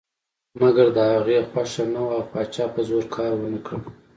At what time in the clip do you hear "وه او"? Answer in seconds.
2.05-2.23